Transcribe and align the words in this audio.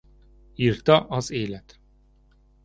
Írta 0.55 1.07
az 1.07 1.31
élet. 1.31 1.79